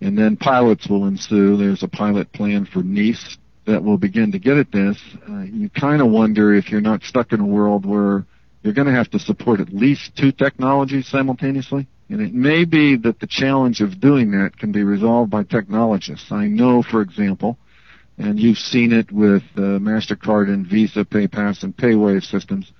and 0.00 0.16
then 0.16 0.36
pilots 0.36 0.88
will 0.88 1.06
ensue. 1.06 1.56
There's 1.56 1.82
a 1.82 1.88
pilot 1.88 2.32
plan 2.32 2.66
for 2.66 2.82
Nice 2.82 3.36
that 3.66 3.82
will 3.82 3.98
begin 3.98 4.32
to 4.32 4.38
get 4.38 4.56
at 4.56 4.72
this. 4.72 4.98
Uh, 5.28 5.42
you 5.42 5.68
kind 5.70 6.00
of 6.00 6.08
wonder 6.08 6.54
if 6.54 6.70
you're 6.70 6.80
not 6.80 7.02
stuck 7.02 7.32
in 7.32 7.40
a 7.40 7.46
world 7.46 7.84
where 7.84 8.24
you're 8.62 8.72
going 8.72 8.86
to 8.86 8.94
have 8.94 9.10
to 9.10 9.18
support 9.18 9.60
at 9.60 9.72
least 9.72 10.16
two 10.16 10.32
technologies 10.32 11.06
simultaneously. 11.06 11.86
And 12.08 12.22
it 12.22 12.32
may 12.32 12.64
be 12.64 12.96
that 12.96 13.20
the 13.20 13.26
challenge 13.26 13.80
of 13.80 14.00
doing 14.00 14.30
that 14.30 14.56
can 14.58 14.72
be 14.72 14.82
resolved 14.82 15.30
by 15.30 15.42
technologists. 15.42 16.32
I 16.32 16.46
know, 16.46 16.82
for 16.82 17.02
example, 17.02 17.58
and 18.18 18.38
you've 18.38 18.58
seen 18.58 18.92
it 18.92 19.10
with 19.12 19.42
uh, 19.56 19.78
MasterCard 19.78 20.48
and 20.48 20.66
Visa, 20.66 21.04
PayPass, 21.04 21.62
and 21.62 21.76
PayWave 21.76 22.24
systems, 22.24 22.72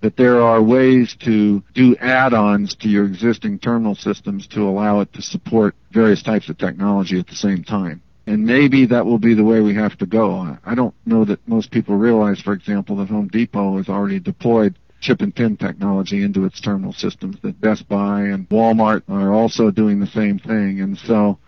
that 0.00 0.16
there 0.16 0.40
are 0.40 0.62
ways 0.62 1.16
to 1.20 1.62
do 1.74 1.96
add-ons 1.96 2.74
to 2.76 2.88
your 2.88 3.06
existing 3.06 3.58
terminal 3.58 3.94
systems 3.94 4.46
to 4.48 4.60
allow 4.62 5.00
it 5.00 5.12
to 5.14 5.22
support 5.22 5.74
various 5.92 6.22
types 6.22 6.48
of 6.48 6.58
technology 6.58 7.18
at 7.18 7.26
the 7.26 7.34
same 7.34 7.64
time. 7.64 8.02
And 8.26 8.44
maybe 8.44 8.86
that 8.86 9.04
will 9.04 9.18
be 9.18 9.34
the 9.34 9.44
way 9.44 9.60
we 9.60 9.74
have 9.74 9.98
to 9.98 10.06
go. 10.06 10.56
I 10.64 10.74
don't 10.74 10.94
know 11.04 11.24
that 11.24 11.46
most 11.46 11.70
people 11.70 11.96
realize, 11.96 12.40
for 12.40 12.52
example, 12.52 12.96
that 12.96 13.08
Home 13.08 13.28
Depot 13.28 13.76
has 13.76 13.88
already 13.88 14.20
deployed 14.20 14.78
chip 15.00 15.20
and 15.20 15.34
pin 15.34 15.56
technology 15.56 16.22
into 16.22 16.46
its 16.46 16.60
terminal 16.60 16.92
systems, 16.92 17.36
that 17.42 17.60
Best 17.60 17.86
Buy 17.88 18.22
and 18.22 18.48
Walmart 18.48 19.02
are 19.08 19.34
also 19.34 19.70
doing 19.70 20.00
the 20.00 20.06
same 20.06 20.38
thing. 20.38 20.80
And 20.80 20.96
so 20.96 21.38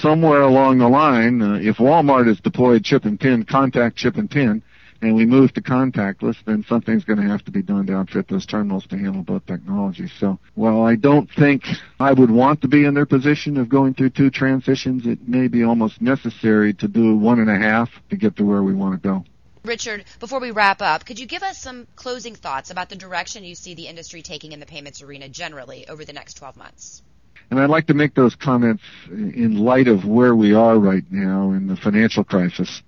somewhere 0.00 0.42
along 0.42 0.78
the 0.78 0.88
line, 0.88 1.42
uh, 1.42 1.54
if 1.54 1.76
Walmart 1.76 2.26
has 2.26 2.40
deployed 2.40 2.84
chip 2.84 3.04
and 3.04 3.18
pin, 3.18 3.44
contact 3.44 3.96
chip 3.96 4.16
and 4.16 4.30
pin, 4.30 4.62
and 5.02 5.14
we 5.14 5.26
move 5.26 5.52
to 5.52 5.60
contactless, 5.60 6.36
then 6.46 6.64
something's 6.68 7.04
going 7.04 7.20
to 7.20 7.28
have 7.28 7.44
to 7.44 7.50
be 7.50 7.62
done 7.62 7.86
to 7.86 7.94
outfit 7.94 8.26
those 8.28 8.46
terminals 8.46 8.86
to 8.86 8.96
handle 8.96 9.22
both 9.22 9.44
technologies. 9.46 10.12
So 10.18 10.38
while 10.54 10.82
I 10.82 10.94
don't 10.94 11.30
think 11.30 11.64
I 12.00 12.12
would 12.12 12.30
want 12.30 12.62
to 12.62 12.68
be 12.68 12.84
in 12.84 12.94
their 12.94 13.06
position 13.06 13.56
of 13.56 13.68
going 13.68 13.94
through 13.94 14.10
two 14.10 14.30
transitions, 14.30 15.06
it 15.06 15.28
may 15.28 15.48
be 15.48 15.62
almost 15.62 16.00
necessary 16.00 16.72
to 16.74 16.88
do 16.88 17.16
one 17.16 17.38
and 17.38 17.50
a 17.50 17.58
half 17.58 17.90
to 18.10 18.16
get 18.16 18.36
to 18.36 18.44
where 18.44 18.62
we 18.62 18.74
want 18.74 19.02
to 19.02 19.08
go. 19.08 19.24
Richard, 19.64 20.04
before 20.20 20.40
we 20.40 20.50
wrap 20.50 20.82
up, 20.82 21.06
could 21.06 21.18
you 21.18 21.26
give 21.26 21.42
us 21.42 21.58
some 21.58 21.86
closing 21.96 22.34
thoughts 22.34 22.70
about 22.70 22.90
the 22.90 22.96
direction 22.96 23.44
you 23.44 23.54
see 23.54 23.74
the 23.74 23.86
industry 23.86 24.20
taking 24.20 24.52
in 24.52 24.60
the 24.60 24.66
payments 24.66 25.02
arena 25.02 25.28
generally 25.28 25.88
over 25.88 26.04
the 26.04 26.12
next 26.12 26.34
12 26.34 26.56
months? 26.56 27.02
And 27.50 27.60
I'd 27.60 27.70
like 27.70 27.86
to 27.88 27.94
make 27.94 28.14
those 28.14 28.34
comments 28.34 28.82
in 29.10 29.58
light 29.58 29.88
of 29.88 30.04
where 30.04 30.34
we 30.34 30.54
are 30.54 30.78
right 30.78 31.04
now 31.10 31.52
in 31.52 31.66
the 31.66 31.76
financial 31.76 32.24
crisis. 32.24 32.82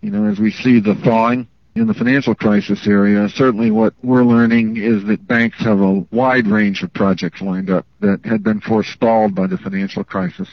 You 0.00 0.10
know, 0.10 0.30
as 0.30 0.38
we 0.38 0.50
see 0.50 0.80
the 0.80 0.94
thawing 0.96 1.46
in 1.74 1.86
the 1.86 1.94
financial 1.94 2.34
crisis 2.34 2.86
area, 2.86 3.28
certainly 3.28 3.70
what 3.70 3.94
we're 4.02 4.24
learning 4.24 4.76
is 4.76 5.04
that 5.06 5.26
banks 5.26 5.58
have 5.60 5.80
a 5.80 6.06
wide 6.10 6.46
range 6.46 6.82
of 6.82 6.92
projects 6.92 7.40
lined 7.40 7.70
up 7.70 7.86
that 8.00 8.20
had 8.24 8.42
been 8.42 8.60
forestalled 8.60 9.34
by 9.34 9.46
the 9.46 9.58
financial 9.58 10.04
crisis. 10.04 10.48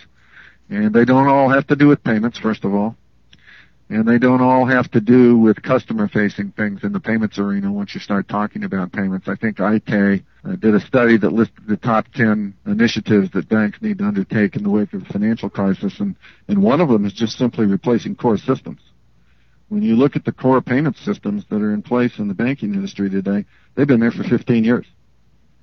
And 0.69 0.93
they 0.93 1.03
don't 1.03 1.27
all 1.27 1.49
have 1.49 1.65
to 1.67 1.75
do 1.75 1.87
with 1.87 2.03
payments, 2.03 2.37
first 2.37 2.63
of 2.63 2.73
all. 2.73 2.95
And 3.91 4.07
they 4.07 4.19
don't 4.19 4.41
all 4.41 4.65
have 4.67 4.91
to 4.91 5.01
do 5.01 5.37
with 5.37 5.63
customer 5.63 6.07
facing 6.07 6.51
things 6.51 6.83
in 6.83 6.93
the 6.93 6.99
payments 6.99 7.39
arena 7.39 7.71
once 7.71 7.95
you 7.95 7.99
start 7.99 8.27
talking 8.27 8.63
about 8.63 8.91
payments. 8.91 9.27
I 9.27 9.35
think 9.35 9.57
Aite 9.57 10.23
uh, 10.45 10.55
did 10.57 10.75
a 10.75 10.79
study 10.79 11.17
that 11.17 11.33
listed 11.33 11.63
the 11.67 11.77
top 11.77 12.07
10 12.13 12.53
initiatives 12.67 13.31
that 13.31 13.49
banks 13.49 13.81
need 13.81 13.97
to 13.97 14.03
undertake 14.03 14.55
in 14.55 14.63
the 14.63 14.69
wake 14.69 14.93
of 14.93 15.05
the 15.05 15.11
financial 15.11 15.49
crisis 15.49 15.99
and, 15.99 16.15
and 16.47 16.61
one 16.61 16.81
of 16.81 16.89
them 16.89 17.03
is 17.03 17.13
just 17.13 17.37
simply 17.37 17.65
replacing 17.65 18.15
core 18.15 18.37
systems 18.37 18.79
when 19.69 19.83
you 19.83 19.95
look 19.95 20.15
at 20.15 20.25
the 20.25 20.31
core 20.31 20.61
payment 20.61 20.97
systems 20.97 21.45
that 21.49 21.61
are 21.61 21.73
in 21.73 21.81
place 21.81 22.17
in 22.17 22.27
the 22.27 22.33
banking 22.33 22.73
industry 22.73 23.09
today, 23.09 23.45
they've 23.75 23.87
been 23.87 23.99
there 23.99 24.11
for 24.11 24.23
15 24.23 24.63
years. 24.63 24.85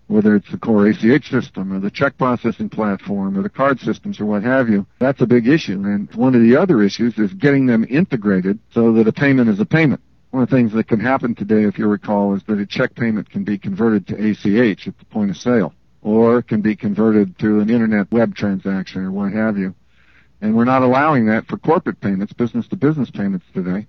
Whether 0.09 0.37
it's 0.37 0.51
the 0.51 0.59
core 0.59 0.87
ACH 0.87 1.31
system 1.31 1.73
or 1.73 1.81
the 1.81 1.91
check 1.91 2.17
processing 2.17 2.69
platform 2.69 3.37
or 3.37 3.43
the 3.43 3.49
card 3.49 3.81
systems 3.81 4.21
or 4.21 4.27
what 4.27 4.45
have 4.45 4.69
you, 4.69 4.87
that's 5.01 5.21
a 5.21 5.27
big 5.27 5.49
issue. 5.49 5.83
And 5.85 6.13
one 6.15 6.35
of 6.35 6.43
the 6.43 6.57
other 6.57 6.83
issues 6.83 7.19
is 7.19 7.33
getting 7.35 7.67
them 7.67 7.85
integrated 7.91 8.61
so 8.73 8.93
that 8.93 9.09
a 9.09 9.13
payment 9.13 9.49
is 9.49 9.59
a 9.59 9.67
payment. 9.67 10.01
One 10.31 10.45
of 10.45 10.51
the 10.51 10.57
things 10.57 10.73
that 10.75 10.87
can 10.87 11.01
happen 11.01 11.35
today, 11.35 11.65
if 11.65 11.79
you 11.79 11.89
recall, 11.89 12.35
is 12.35 12.43
that 12.45 12.61
a 12.61 12.67
check 12.67 12.95
payment 12.95 13.31
can 13.31 13.43
be 13.43 13.59
converted 13.59 14.07
to 14.09 14.15
ACH 14.15 14.87
at 14.87 14.99
the 14.99 15.05
point 15.07 15.31
of 15.31 15.37
sale 15.37 15.75
or 16.03 16.41
can 16.41 16.61
be 16.61 16.77
converted 16.77 17.37
to 17.41 17.59
an 17.59 17.69
internet 17.69 18.11
web 18.13 18.35
transaction 18.37 19.05
or 19.05 19.11
what 19.11 19.33
have 19.33 19.59
you. 19.59 19.75
And 20.41 20.55
we're 20.55 20.65
not 20.65 20.83
allowing 20.83 21.27
that 21.27 21.47
for 21.47 21.57
corporate 21.57 22.01
payments, 22.01 22.33
business 22.33 22.69
to 22.69 22.77
business 22.77 23.11
payments 23.11 23.47
today 23.53 23.87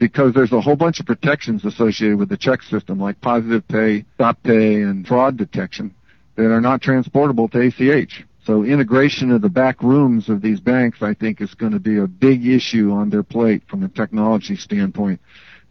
because 0.00 0.32
there's 0.32 0.50
a 0.50 0.60
whole 0.60 0.76
bunch 0.76 0.98
of 0.98 1.06
protections 1.06 1.64
associated 1.64 2.18
with 2.18 2.30
the 2.30 2.36
check 2.36 2.62
system, 2.62 2.98
like 2.98 3.20
positive 3.20 3.68
pay, 3.68 4.04
stop 4.14 4.42
pay, 4.42 4.82
and 4.82 5.06
fraud 5.06 5.36
detection 5.36 5.94
that 6.36 6.50
are 6.50 6.60
not 6.60 6.80
transportable 6.80 7.48
to 7.48 7.60
ACH. 7.60 8.24
So 8.46 8.64
integration 8.64 9.30
of 9.30 9.42
the 9.42 9.50
back 9.50 9.82
rooms 9.82 10.30
of 10.30 10.40
these 10.40 10.58
banks, 10.58 11.02
I 11.02 11.12
think, 11.12 11.42
is 11.42 11.52
going 11.52 11.72
to 11.72 11.78
be 11.78 11.98
a 11.98 12.06
big 12.06 12.46
issue 12.46 12.90
on 12.90 13.10
their 13.10 13.22
plate 13.22 13.62
from 13.68 13.84
a 13.84 13.90
technology 13.90 14.56
standpoint 14.56 15.20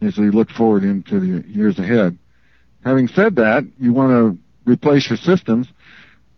as 0.00 0.16
we 0.16 0.30
look 0.30 0.48
forward 0.50 0.84
into 0.84 1.18
the 1.18 1.48
years 1.48 1.80
ahead. 1.80 2.16
Having 2.84 3.08
said 3.08 3.34
that, 3.34 3.64
you 3.80 3.92
want 3.92 4.10
to 4.12 4.70
replace 4.70 5.10
your 5.10 5.16
systems. 5.16 5.66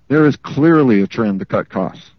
There 0.08 0.26
is 0.26 0.36
clearly 0.36 1.02
a 1.02 1.06
trend 1.06 1.40
to 1.40 1.44
cut 1.44 1.68
costs. 1.68 2.11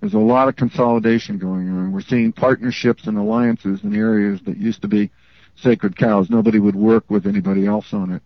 There's 0.00 0.14
a 0.14 0.18
lot 0.18 0.48
of 0.48 0.56
consolidation 0.56 1.38
going 1.38 1.68
on. 1.68 1.92
We're 1.92 2.00
seeing 2.00 2.32
partnerships 2.32 3.06
and 3.06 3.18
alliances 3.18 3.84
in 3.84 3.94
areas 3.94 4.40
that 4.46 4.56
used 4.56 4.80
to 4.82 4.88
be 4.88 5.10
sacred 5.56 5.96
cows. 5.96 6.30
Nobody 6.30 6.58
would 6.58 6.76
work 6.76 7.04
with 7.10 7.26
anybody 7.26 7.66
else 7.66 7.92
on 7.92 8.10
it. 8.12 8.22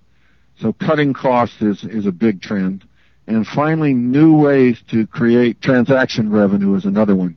So 0.61 0.73
cutting 0.73 1.13
costs 1.13 1.61
is, 1.61 1.83
is 1.85 2.07
a 2.07 2.13
big 2.13 2.41
trend. 2.41 2.85
And 3.27 3.45
finally, 3.47 3.93
new 3.93 4.37
ways 4.37 4.83
to 4.91 5.07
create 5.07 5.61
transaction 5.61 6.31
revenue 6.31 6.75
is 6.75 6.85
another 6.85 7.17
one. 7.17 7.37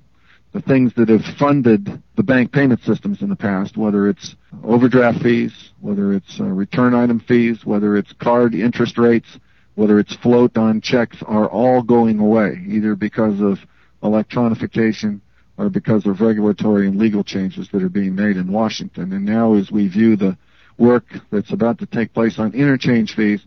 The 0.53 0.62
things 0.62 0.94
that 0.96 1.10
have 1.10 1.24
funded 1.38 2.01
the 2.15 2.24
bank 2.24 2.51
payment 2.51 2.82
systems 2.82 3.22
in 3.22 3.29
the 3.29 3.36
past, 3.36 3.75
whether 3.75 4.08
it's 4.08 4.36
overdraft 4.63 5.22
fees, 5.22 5.72
whether 5.82 6.13
it's 6.13 6.39
uh, 6.39 6.46
return 6.46 6.94
item 6.94 7.20
fees, 7.20 7.65
whether 7.65 7.98
it's 7.98 8.13
card 8.13 8.53
interest 8.53 8.98
rates, 8.98 9.39
whether 9.75 10.00
it's 10.00 10.15
float 10.17 10.58
on 10.58 10.82
checks, 10.82 11.17
are 11.25 11.48
all 11.48 11.82
going 11.82 12.20
away, 12.20 12.63
either 12.67 12.96
because 12.96 13.39
of 13.41 13.60
electronification 14.03 15.19
or 15.57 15.69
because 15.69 16.05
of 16.05 16.21
regulatory 16.21 16.87
and 16.87 16.97
legal 16.97 17.23
changes 17.23 17.67
that 17.71 17.81
are 17.81 17.89
being 17.89 18.15
made 18.15 18.37
in 18.37 18.51
Washington. 18.51 19.11
And 19.13 19.25
now 19.25 19.55
as 19.55 19.71
we 19.71 19.87
view 19.87 20.15
the 20.15 20.37
work 20.77 21.05
that's 21.31 21.51
about 21.51 21.79
to 21.79 21.85
take 21.87 22.13
place 22.13 22.37
on 22.37 22.53
interchange 22.53 23.15
fees, 23.15 23.41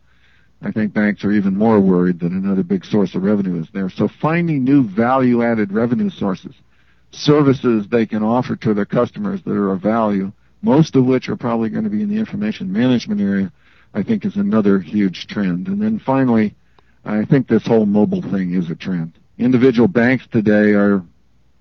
I 0.63 0.73
think 0.73 0.93
banks 0.93 1.25
are 1.25 1.33
even 1.33 1.57
more 1.57 1.81
worried 1.81 2.21
that 2.21 2.33
another 2.33 2.63
big 2.63 2.85
source 2.85 3.15
of 3.15 3.23
revenue 3.23 3.61
is 3.61 3.69
there. 3.73 3.89
So 3.89 4.09
finding 4.21 4.65
new 4.65 4.83
value 4.83 5.43
added 5.43 5.73
revenue 5.73 6.11
sources, 6.11 6.55
services 7.13 7.87
they 7.89 8.05
can 8.05 8.23
offer 8.23 8.57
to 8.57 8.75
their 8.75 8.85
customers 8.85 9.41
that 9.45 9.53
are 9.53 9.73
of 9.73 9.81
value, 9.81 10.33
most 10.63 10.97
of 10.97 11.07
which 11.07 11.29
are 11.29 11.37
probably 11.37 11.71
going 11.71 11.85
to 11.85 11.91
be 11.91 12.03
in 12.03 12.11
the 12.11 12.19
information 12.19 12.71
management 12.71 13.21
area, 13.21 13.51
I 13.95 14.03
think 14.03 14.25
is 14.25 14.37
another 14.37 14.79
huge 14.79 15.27
trend. 15.29 15.69
And 15.69 15.81
then 15.81 15.99
finally, 15.99 16.55
I 17.05 17.25
think 17.25 17.49
this 17.49 17.67
whole 17.67 17.87
mobile 17.87 18.23
thing 18.23 18.55
is 18.55 18.71
a 18.71 18.75
trend. 18.75 19.19
Individual 19.41 19.89
banks 19.89 20.27
today 20.31 20.75
are 20.75 21.03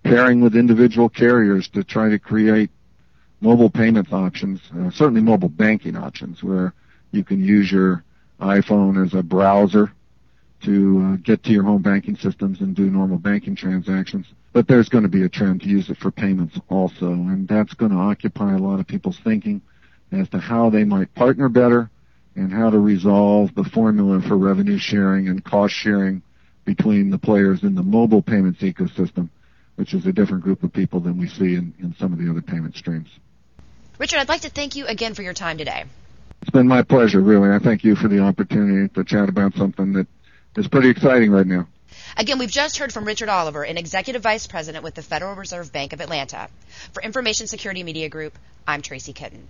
pairing 0.04 0.42
with 0.42 0.54
individual 0.54 1.08
carriers 1.08 1.70
to 1.70 1.82
try 1.82 2.10
to 2.10 2.20
create 2.20 2.70
mobile 3.40 3.70
payments 3.70 4.12
options, 4.12 4.60
uh, 4.78 4.92
certainly 4.92 5.22
mobile 5.22 5.48
banking 5.48 5.96
options, 5.96 6.44
where 6.44 6.74
you 7.12 7.24
can 7.24 7.42
use 7.42 7.72
your 7.72 8.04
iPhone 8.42 9.02
as 9.02 9.14
a 9.14 9.24
browser 9.24 9.94
to 10.62 11.02
uh, 11.02 11.16
get 11.24 11.42
to 11.44 11.52
your 11.52 11.64
home 11.64 11.82
banking 11.82 12.18
systems 12.18 12.60
and 12.60 12.76
do 12.76 12.90
normal 12.90 13.18
banking 13.18 13.56
transactions. 13.56 14.26
But 14.52 14.68
there's 14.68 14.90
going 14.90 15.04
to 15.06 15.10
be 15.10 15.24
a 15.24 15.30
trend 15.30 15.62
to 15.62 15.70
use 15.70 15.90
it 15.90 16.00
for 16.00 16.12
payments 16.12 16.60
also, 16.68 17.06
and 17.06 17.48
that's 17.48 17.74
going 17.76 17.94
to 17.94 17.98
occupy 17.98 18.56
a 18.56 18.60
lot 18.60 18.82
of 18.82 18.88
people's 18.88 19.20
thinking 19.24 19.62
as 20.12 20.28
to 20.30 20.38
how 20.38 20.70
they 20.70 20.84
might 20.84 21.16
partner 21.16 21.48
better 21.48 21.90
and 22.36 22.52
how 22.52 22.72
to 22.72 22.80
resolve 22.80 23.56
the 23.56 23.64
formula 23.64 24.22
for 24.28 24.38
revenue 24.38 24.78
sharing 24.78 25.30
and 25.30 25.46
cost 25.46 25.74
sharing 25.74 26.22
between 26.76 27.10
the 27.10 27.18
players 27.18 27.64
in 27.64 27.74
the 27.74 27.82
mobile 27.82 28.22
payments 28.22 28.62
ecosystem, 28.62 29.28
which 29.76 29.96
is 29.96 30.06
a 30.06 30.14
different 30.14 30.44
group 30.44 30.62
of 30.62 30.72
people 30.72 31.00
than 31.00 31.18
we 31.18 31.28
see 31.28 31.56
in, 31.56 31.74
in 31.80 31.96
some 31.98 32.14
of 32.14 32.20
the 32.20 32.30
other 32.30 32.44
payment 32.44 32.76
streams. 32.76 33.10
Richard, 33.98 34.20
I'd 34.20 34.30
like 34.30 34.42
to 34.42 34.52
thank 34.52 34.76
you 34.76 34.86
again 34.86 35.16
for 35.16 35.24
your 35.24 35.34
time 35.34 35.58
today. 35.58 35.86
It's 36.44 36.52
been 36.52 36.68
my 36.68 36.84
pleasure, 36.84 37.22
really. 37.22 37.50
I 37.50 37.58
thank 37.58 37.84
you 37.84 37.96
for 37.96 38.08
the 38.08 38.20
opportunity 38.20 38.88
to 38.94 39.04
chat 39.04 39.30
about 39.30 39.56
something 39.56 39.94
that 39.94 40.06
is 40.58 40.68
pretty 40.68 40.90
exciting 40.90 41.32
right 41.32 41.48
now. 41.48 41.68
Again, 42.16 42.38
we've 42.38 42.52
just 42.52 42.78
heard 42.78 42.94
from 42.94 43.06
Richard 43.06 43.30
Oliver, 43.30 43.64
an 43.64 43.78
executive 43.80 44.22
vice 44.22 44.46
president 44.46 44.84
with 44.84 44.94
the 44.94 45.02
Federal 45.02 45.34
Reserve 45.34 45.74
Bank 45.74 45.94
of 45.94 46.02
Atlanta. 46.02 46.50
For 46.94 47.02
Information 47.02 47.48
Security 47.48 47.82
Media 47.82 48.10
Group, 48.10 48.38
I'm 48.68 48.84
Tracy 48.84 49.14
Kitten. 49.14 49.48